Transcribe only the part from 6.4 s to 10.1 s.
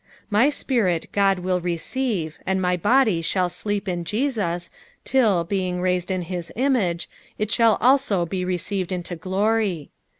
image, it shall also be received into glory.